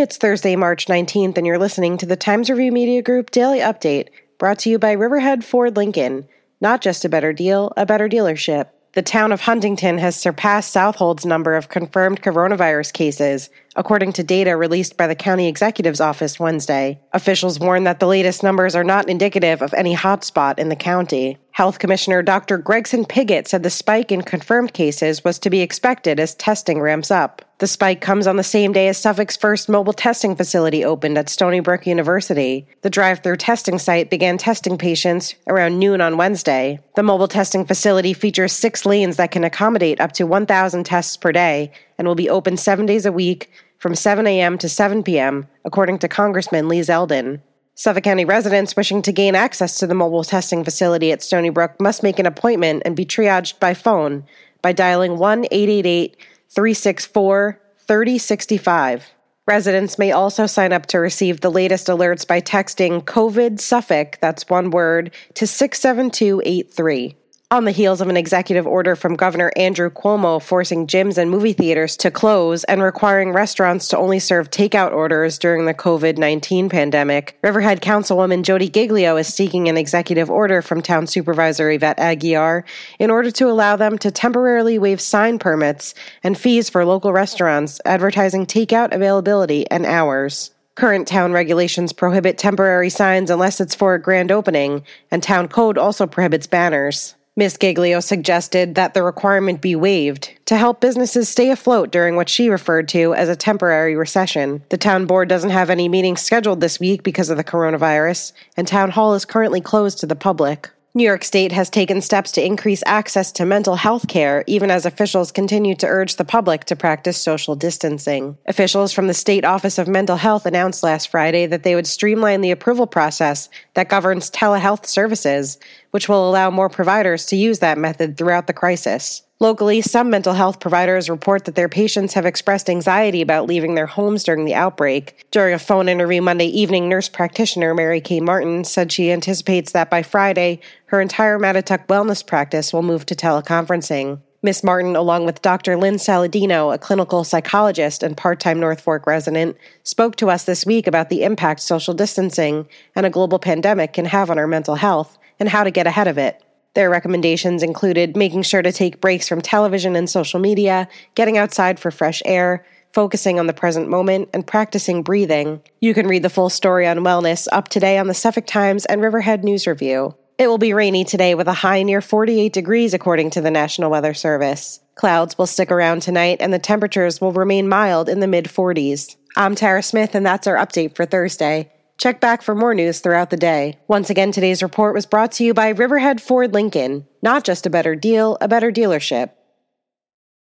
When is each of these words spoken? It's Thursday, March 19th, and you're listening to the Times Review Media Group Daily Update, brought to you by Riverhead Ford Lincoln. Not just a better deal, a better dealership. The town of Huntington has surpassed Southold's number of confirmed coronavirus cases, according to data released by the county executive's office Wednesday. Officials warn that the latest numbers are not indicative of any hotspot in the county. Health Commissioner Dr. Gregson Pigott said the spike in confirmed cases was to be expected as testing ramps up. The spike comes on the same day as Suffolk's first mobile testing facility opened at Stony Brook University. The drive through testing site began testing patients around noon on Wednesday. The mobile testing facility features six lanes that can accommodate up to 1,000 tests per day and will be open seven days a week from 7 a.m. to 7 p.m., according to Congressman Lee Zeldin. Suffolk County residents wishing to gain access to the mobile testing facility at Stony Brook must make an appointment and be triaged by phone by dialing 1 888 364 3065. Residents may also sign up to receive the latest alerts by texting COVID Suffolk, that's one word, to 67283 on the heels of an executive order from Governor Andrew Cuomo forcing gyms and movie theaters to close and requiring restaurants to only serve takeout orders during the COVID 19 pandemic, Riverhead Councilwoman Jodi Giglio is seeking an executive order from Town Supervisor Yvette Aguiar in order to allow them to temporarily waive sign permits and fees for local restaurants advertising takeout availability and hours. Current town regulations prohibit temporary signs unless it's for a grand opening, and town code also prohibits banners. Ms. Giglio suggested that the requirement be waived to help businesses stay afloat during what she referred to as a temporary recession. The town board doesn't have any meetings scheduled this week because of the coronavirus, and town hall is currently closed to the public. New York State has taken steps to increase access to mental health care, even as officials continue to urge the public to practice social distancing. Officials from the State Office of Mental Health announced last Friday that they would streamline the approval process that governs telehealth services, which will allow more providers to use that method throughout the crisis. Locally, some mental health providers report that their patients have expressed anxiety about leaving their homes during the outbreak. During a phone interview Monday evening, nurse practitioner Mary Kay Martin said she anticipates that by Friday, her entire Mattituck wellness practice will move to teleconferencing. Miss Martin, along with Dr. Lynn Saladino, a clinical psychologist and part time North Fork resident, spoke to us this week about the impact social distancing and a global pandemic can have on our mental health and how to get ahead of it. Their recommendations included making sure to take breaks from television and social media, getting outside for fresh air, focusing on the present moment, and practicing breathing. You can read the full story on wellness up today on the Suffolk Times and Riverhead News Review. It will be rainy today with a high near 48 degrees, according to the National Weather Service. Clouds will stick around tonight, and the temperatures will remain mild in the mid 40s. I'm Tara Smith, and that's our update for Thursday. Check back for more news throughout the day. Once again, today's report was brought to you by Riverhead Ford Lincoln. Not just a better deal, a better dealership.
It's 0.00 0.16
Thursday, 0.16 0.56
March 0.56 0.86
19th, 0.86 1.36
and 1.36 1.46
you're 1.46 1.58
listening 1.58 1.98
to 1.98 2.06
the 2.06 2.16
Times 2.16 2.48
Review 2.48 2.72
Media 2.72 3.02
Group 3.02 3.30
Daily 3.30 3.58
Update, 3.58 4.08
brought 4.38 4.58
to 4.60 4.70
you 4.70 4.78
by 4.78 4.92
Riverhead 4.92 5.44
Ford 5.44 5.76
Lincoln. 5.76 6.26
Not 6.58 6.80
just 6.80 7.04
a 7.04 7.08
better 7.10 7.34
deal, 7.34 7.70
a 7.76 7.84
better 7.84 8.08
dealership. 8.08 8.68
The 8.94 9.02
town 9.02 9.30
of 9.30 9.42
Huntington 9.42 9.98
has 9.98 10.16
surpassed 10.16 10.72
Southold's 10.72 11.26
number 11.26 11.54
of 11.54 11.68
confirmed 11.68 12.22
coronavirus 12.22 12.94
cases, 12.94 13.50
according 13.76 14.12
to 14.12 14.24
data 14.24 14.56
released 14.56 14.96
by 14.96 15.06
the 15.06 15.14
county 15.14 15.48
executive's 15.48 16.00
office 16.00 16.40
Wednesday. 16.40 17.00
Officials 17.12 17.60
warn 17.60 17.84
that 17.84 18.00
the 18.00 18.06
latest 18.06 18.42
numbers 18.42 18.74
are 18.74 18.84
not 18.84 19.08
indicative 19.08 19.62
of 19.62 19.74
any 19.74 19.94
hotspot 19.94 20.58
in 20.58 20.68
the 20.68 20.76
county. 20.76 21.38
Health 21.52 21.78
Commissioner 21.78 22.22
Dr. 22.22 22.58
Gregson 22.58 23.04
Pigott 23.04 23.46
said 23.46 23.62
the 23.62 23.70
spike 23.70 24.12
in 24.12 24.22
confirmed 24.22 24.72
cases 24.72 25.24
was 25.24 25.38
to 25.40 25.50
be 25.50 25.60
expected 25.60 26.18
as 26.18 26.34
testing 26.36 26.80
ramps 26.80 27.10
up. 27.10 27.42
The 27.58 27.66
spike 27.66 28.00
comes 28.00 28.26
on 28.26 28.36
the 28.36 28.42
same 28.42 28.72
day 28.72 28.88
as 28.88 28.96
Suffolk's 28.96 29.36
first 29.36 29.68
mobile 29.68 29.92
testing 29.92 30.34
facility 30.34 30.82
opened 30.82 31.18
at 31.18 31.28
Stony 31.28 31.60
Brook 31.60 31.86
University. 31.86 32.66
The 32.80 32.88
drive 32.88 33.22
through 33.22 33.36
testing 33.36 33.78
site 33.78 34.08
began 34.08 34.38
testing 34.38 34.78
patients 34.78 35.34
around 35.46 35.78
noon 35.78 36.00
on 36.00 36.16
Wednesday. 36.16 36.80
The 36.96 37.02
mobile 37.02 37.28
testing 37.28 37.66
facility 37.66 38.14
features 38.14 38.52
six 38.52 38.86
lanes 38.86 39.16
that 39.16 39.30
can 39.30 39.44
accommodate 39.44 40.00
up 40.00 40.12
to 40.12 40.26
1,000 40.26 40.84
tests 40.84 41.18
per 41.18 41.32
day 41.32 41.72
and 41.98 42.08
will 42.08 42.14
be 42.14 42.30
open 42.30 42.56
seven 42.56 42.86
days 42.86 43.04
a 43.04 43.12
week 43.12 43.50
from 43.80 43.94
7 43.94 44.26
a.m. 44.26 44.58
to 44.58 44.68
7 44.68 45.02
p.m., 45.02 45.48
according 45.64 45.98
to 45.98 46.08
Congressman 46.08 46.68
Lee 46.68 46.80
Zeldin. 46.80 47.40
Suffolk 47.74 48.04
County 48.04 48.26
residents 48.26 48.76
wishing 48.76 49.00
to 49.00 49.10
gain 49.10 49.34
access 49.34 49.78
to 49.78 49.86
the 49.86 49.94
mobile 49.94 50.22
testing 50.22 50.62
facility 50.62 51.12
at 51.12 51.22
Stony 51.22 51.48
Brook 51.48 51.80
must 51.80 52.02
make 52.02 52.18
an 52.18 52.26
appointment 52.26 52.82
and 52.84 52.94
be 52.94 53.06
triaged 53.06 53.58
by 53.58 53.72
phone 53.72 54.24
by 54.60 54.72
dialing 54.72 55.16
1 55.16 55.46
888 55.50 56.16
364 56.50 57.58
3065. 57.78 59.10
Residents 59.46 59.98
may 59.98 60.12
also 60.12 60.46
sign 60.46 60.74
up 60.74 60.84
to 60.86 61.00
receive 61.00 61.40
the 61.40 61.50
latest 61.50 61.86
alerts 61.86 62.26
by 62.26 62.40
texting 62.40 63.02
COVID 63.02 63.58
Suffolk, 63.58 64.18
that's 64.20 64.48
one 64.50 64.70
word, 64.70 65.14
to 65.34 65.46
67283 65.46 67.16
on 67.52 67.64
the 67.64 67.72
heels 67.72 68.00
of 68.00 68.06
an 68.06 68.16
executive 68.16 68.64
order 68.64 68.94
from 68.94 69.16
Governor 69.16 69.50
Andrew 69.56 69.90
Cuomo 69.90 70.40
forcing 70.40 70.86
gyms 70.86 71.18
and 71.18 71.28
movie 71.28 71.52
theaters 71.52 71.96
to 71.96 72.08
close 72.08 72.62
and 72.64 72.80
requiring 72.80 73.32
restaurants 73.32 73.88
to 73.88 73.98
only 73.98 74.20
serve 74.20 74.52
takeout 74.52 74.92
orders 74.92 75.36
during 75.36 75.66
the 75.66 75.74
COVID 75.74 76.16
19 76.16 76.68
pandemic, 76.68 77.36
Riverhead 77.42 77.80
Councilwoman 77.80 78.44
Jodi 78.44 78.68
Giglio 78.68 79.16
is 79.16 79.26
seeking 79.26 79.68
an 79.68 79.76
executive 79.76 80.30
order 80.30 80.62
from 80.62 80.80
Town 80.80 81.08
Supervisor 81.08 81.68
Yvette 81.72 81.98
Aguiar 81.98 82.62
in 83.00 83.10
order 83.10 83.32
to 83.32 83.50
allow 83.50 83.74
them 83.74 83.98
to 83.98 84.12
temporarily 84.12 84.78
waive 84.78 85.00
sign 85.00 85.36
permits 85.40 85.92
and 86.22 86.38
fees 86.38 86.70
for 86.70 86.84
local 86.84 87.12
restaurants 87.12 87.80
advertising 87.84 88.46
takeout 88.46 88.94
availability 88.94 89.68
and 89.72 89.86
hours. 89.86 90.52
Current 90.76 91.08
town 91.08 91.32
regulations 91.32 91.92
prohibit 91.92 92.38
temporary 92.38 92.90
signs 92.90 93.28
unless 93.28 93.60
it's 93.60 93.74
for 93.74 93.94
a 93.94 94.00
grand 94.00 94.30
opening, 94.30 94.84
and 95.10 95.20
town 95.20 95.48
code 95.48 95.76
also 95.76 96.06
prohibits 96.06 96.46
banners. 96.46 97.16
Ms. 97.40 97.56
Giglio 97.58 98.00
suggested 98.00 98.74
that 98.74 98.92
the 98.92 99.02
requirement 99.02 99.62
be 99.62 99.74
waived 99.74 100.30
to 100.44 100.58
help 100.58 100.82
businesses 100.82 101.26
stay 101.26 101.50
afloat 101.50 101.90
during 101.90 102.14
what 102.14 102.28
she 102.28 102.50
referred 102.50 102.86
to 102.88 103.14
as 103.14 103.30
a 103.30 103.34
temporary 103.34 103.96
recession. 103.96 104.62
The 104.68 104.76
town 104.76 105.06
board 105.06 105.30
doesn't 105.30 105.48
have 105.48 105.70
any 105.70 105.88
meetings 105.88 106.20
scheduled 106.20 106.60
this 106.60 106.78
week 106.78 107.02
because 107.02 107.30
of 107.30 107.38
the 107.38 107.42
coronavirus, 107.42 108.34
and 108.58 108.68
town 108.68 108.90
hall 108.90 109.14
is 109.14 109.24
currently 109.24 109.62
closed 109.62 110.00
to 110.00 110.06
the 110.06 110.14
public. 110.14 110.68
New 110.92 111.04
York 111.04 111.22
State 111.22 111.52
has 111.52 111.70
taken 111.70 112.00
steps 112.00 112.32
to 112.32 112.44
increase 112.44 112.82
access 112.84 113.30
to 113.30 113.46
mental 113.46 113.76
health 113.76 114.08
care, 114.08 114.42
even 114.48 114.72
as 114.72 114.84
officials 114.84 115.30
continue 115.30 115.76
to 115.76 115.86
urge 115.86 116.16
the 116.16 116.24
public 116.24 116.64
to 116.64 116.74
practice 116.74 117.16
social 117.16 117.54
distancing. 117.54 118.36
Officials 118.48 118.92
from 118.92 119.06
the 119.06 119.14
State 119.14 119.44
Office 119.44 119.78
of 119.78 119.86
Mental 119.86 120.16
Health 120.16 120.46
announced 120.46 120.82
last 120.82 121.08
Friday 121.08 121.46
that 121.46 121.62
they 121.62 121.76
would 121.76 121.86
streamline 121.86 122.40
the 122.40 122.50
approval 122.50 122.88
process 122.88 123.48
that 123.74 123.88
governs 123.88 124.32
telehealth 124.32 124.84
services, 124.84 125.58
which 125.92 126.08
will 126.08 126.28
allow 126.28 126.50
more 126.50 126.68
providers 126.68 127.24
to 127.26 127.36
use 127.36 127.60
that 127.60 127.78
method 127.78 128.16
throughout 128.16 128.48
the 128.48 128.52
crisis. 128.52 129.22
Locally, 129.42 129.80
some 129.80 130.10
mental 130.10 130.34
health 130.34 130.60
providers 130.60 131.08
report 131.08 131.46
that 131.46 131.54
their 131.54 131.70
patients 131.70 132.12
have 132.12 132.26
expressed 132.26 132.68
anxiety 132.68 133.22
about 133.22 133.46
leaving 133.46 133.74
their 133.74 133.86
homes 133.86 134.22
during 134.22 134.44
the 134.44 134.54
outbreak. 134.54 135.24
During 135.30 135.54
a 135.54 135.58
phone 135.58 135.88
interview 135.88 136.20
Monday 136.20 136.48
evening, 136.48 136.90
nurse 136.90 137.08
practitioner 137.08 137.72
Mary 137.72 138.02
Kay 138.02 138.20
Martin 138.20 138.64
said 138.64 138.92
she 138.92 139.10
anticipates 139.10 139.72
that 139.72 139.88
by 139.88 140.02
Friday, 140.02 140.60
her 140.86 141.00
entire 141.00 141.38
Mattituck 141.38 141.86
wellness 141.86 142.24
practice 142.24 142.70
will 142.70 142.82
move 142.82 143.06
to 143.06 143.14
teleconferencing. 143.14 144.20
Miss 144.42 144.62
Martin, 144.62 144.94
along 144.94 145.24
with 145.24 145.40
Dr. 145.40 145.78
Lynn 145.78 145.94
Saladino, 145.94 146.74
a 146.74 146.78
clinical 146.78 147.24
psychologist 147.24 148.02
and 148.02 148.18
part 148.18 148.40
time 148.40 148.60
North 148.60 148.82
Fork 148.82 149.06
resident, 149.06 149.56
spoke 149.84 150.16
to 150.16 150.28
us 150.28 150.44
this 150.44 150.66
week 150.66 150.86
about 150.86 151.08
the 151.08 151.22
impact 151.22 151.60
social 151.60 151.94
distancing 151.94 152.68
and 152.94 153.06
a 153.06 153.10
global 153.10 153.38
pandemic 153.38 153.94
can 153.94 154.04
have 154.04 154.30
on 154.30 154.38
our 154.38 154.46
mental 154.46 154.74
health 154.74 155.16
and 155.38 155.48
how 155.48 155.64
to 155.64 155.70
get 155.70 155.86
ahead 155.86 156.08
of 156.08 156.18
it. 156.18 156.42
Their 156.74 156.90
recommendations 156.90 157.64
included 157.64 158.16
making 158.16 158.42
sure 158.42 158.62
to 158.62 158.70
take 158.70 159.00
breaks 159.00 159.26
from 159.28 159.40
television 159.40 159.96
and 159.96 160.08
social 160.08 160.38
media, 160.38 160.88
getting 161.16 161.36
outside 161.36 161.80
for 161.80 161.90
fresh 161.90 162.22
air, 162.24 162.64
focusing 162.92 163.40
on 163.40 163.48
the 163.48 163.52
present 163.52 163.88
moment, 163.88 164.28
and 164.32 164.46
practicing 164.46 165.02
breathing. 165.02 165.60
You 165.80 165.94
can 165.94 166.06
read 166.06 166.22
the 166.22 166.30
full 166.30 166.48
story 166.48 166.86
on 166.86 166.98
wellness 166.98 167.48
up 167.50 167.68
today 167.68 167.98
on 167.98 168.06
the 168.06 168.14
Suffolk 168.14 168.46
Times 168.46 168.84
and 168.86 169.02
Riverhead 169.02 169.42
News 169.42 169.66
Review. 169.66 170.14
It 170.38 170.46
will 170.46 170.58
be 170.58 170.72
rainy 170.72 171.04
today 171.04 171.34
with 171.34 171.48
a 171.48 171.52
high 171.52 171.82
near 171.82 172.00
48 172.00 172.52
degrees, 172.52 172.94
according 172.94 173.30
to 173.30 173.40
the 173.40 173.50
National 173.50 173.90
Weather 173.90 174.14
Service. 174.14 174.80
Clouds 174.94 175.36
will 175.36 175.46
stick 175.46 175.70
around 175.70 176.02
tonight, 176.02 176.38
and 176.40 176.52
the 176.52 176.58
temperatures 176.58 177.20
will 177.20 177.32
remain 177.32 177.68
mild 177.68 178.08
in 178.08 178.20
the 178.20 178.26
mid 178.26 178.46
40s. 178.46 179.16
I'm 179.36 179.54
Tara 179.54 179.82
Smith, 179.82 180.14
and 180.14 180.24
that's 180.24 180.46
our 180.46 180.56
update 180.56 180.94
for 180.94 181.04
Thursday. 181.04 181.70
Check 182.00 182.18
back 182.18 182.40
for 182.40 182.54
more 182.54 182.72
news 182.72 183.00
throughout 183.00 183.28
the 183.28 183.36
day. 183.36 183.78
Once 183.86 184.08
again, 184.08 184.32
today's 184.32 184.62
report 184.62 184.94
was 184.94 185.04
brought 185.04 185.32
to 185.32 185.44
you 185.44 185.52
by 185.52 185.68
Riverhead 185.68 186.18
Ford 186.18 186.54
Lincoln. 186.54 187.06
Not 187.20 187.44
just 187.44 187.66
a 187.66 187.70
better 187.70 187.94
deal, 187.94 188.38
a 188.40 188.48
better 188.48 188.72
dealership. 188.72 189.32